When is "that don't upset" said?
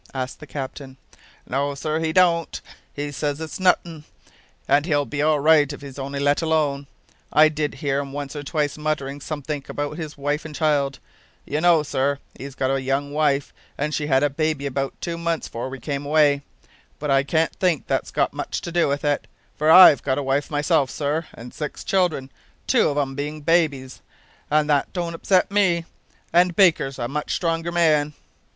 24.67-25.51